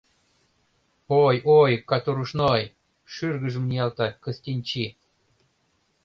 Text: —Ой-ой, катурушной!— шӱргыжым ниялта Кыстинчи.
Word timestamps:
—Ой-ой, 1.23 1.73
катурушной!— 1.89 2.63
шӱргыжым 3.13 3.65
ниялта 3.69 4.07
Кыстинчи. 4.23 4.85